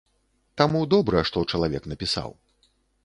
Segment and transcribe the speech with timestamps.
[0.61, 2.29] Таму добра, што чалавек напісаў.